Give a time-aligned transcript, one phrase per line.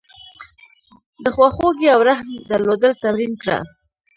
[1.23, 3.57] د خواخوږۍ او رحم درلودل تمرین کړه.